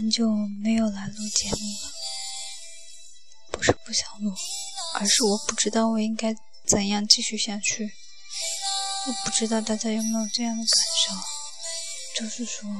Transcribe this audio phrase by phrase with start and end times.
[0.00, 0.24] 很久
[0.62, 1.92] 没有来录节目了，
[3.52, 4.34] 不是不想录，
[4.94, 6.34] 而是我不知道我应该
[6.66, 7.92] 怎样继续下去。
[9.06, 10.70] 我不知道大家有没有这样的感
[12.16, 12.70] 受，就是说，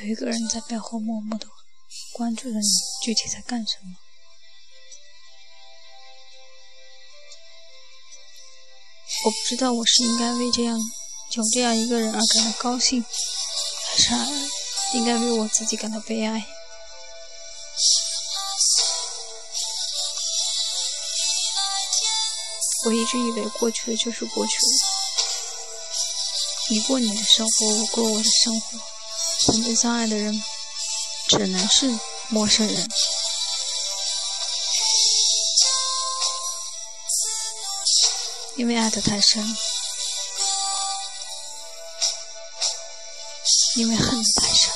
[0.00, 1.48] 有一个人在背后默默的
[2.12, 2.68] 关注着你，
[3.02, 3.96] 具体在干什么？
[9.24, 10.78] 我不知道我是应该为这样
[11.32, 14.14] 有这样一个人而感到高兴，还是
[14.92, 16.46] 应该为我自己感到悲哀。
[22.86, 24.72] 我一直以为过去的就是过去了，
[26.70, 28.78] 你过你的生活，我过我的生活，
[29.40, 30.42] 曾经相爱的人
[31.28, 32.88] 只能是陌生人，
[38.56, 39.44] 因为爱得太深，
[43.76, 44.72] 因为恨你太深，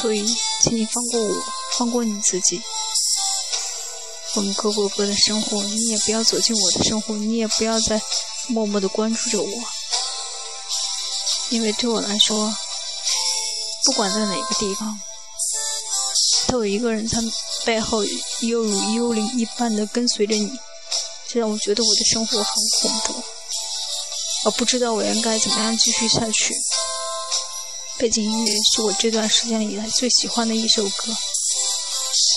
[0.00, 0.24] 所以，
[0.62, 1.34] 请你放过我，
[1.76, 2.62] 放过你自己。
[4.34, 8.00] 我们各过各的生活，你也不要走进我的生活，你也不要再
[8.46, 9.50] 默默的关注着我，
[11.50, 12.54] 因为对我来说，
[13.84, 15.00] 不管在哪个地方，
[16.46, 17.18] 都有一个人在
[17.64, 18.04] 背后
[18.40, 20.58] 犹如幽灵一般的跟随着你，
[21.28, 23.24] 这让我觉得我的生活很恐怖，
[24.44, 26.54] 我不知道我应该怎么样继续下去。
[27.98, 31.16] 背景音乐是我这段时间以来最喜欢的一首歌，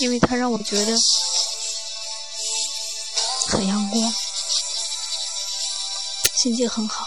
[0.00, 0.96] 因为它让我觉得。
[3.48, 4.14] 很阳光，
[6.38, 7.06] 心情很好。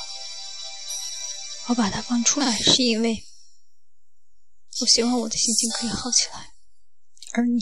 [1.67, 3.25] 我把它放出来，是因为
[4.81, 6.53] 我希望我的心情可以好起来，
[7.33, 7.59] 而你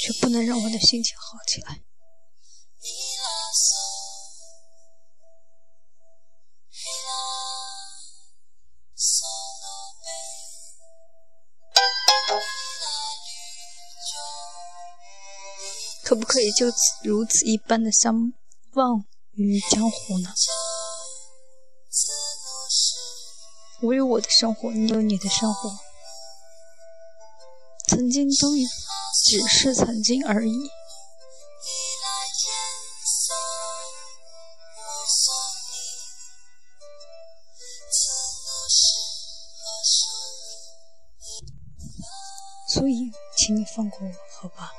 [0.00, 1.82] 却不能让我的心情好起来。
[16.12, 18.34] 可不可以就此如此一般的相
[18.74, 19.02] 忘
[19.32, 20.28] 于江湖呢？
[23.80, 25.70] 我有我的生活，你有你的生活，
[27.88, 28.48] 曾经都
[29.24, 30.52] 只是曾经而已。
[42.74, 44.12] 所以，请你放过我，
[44.42, 44.72] 好吧？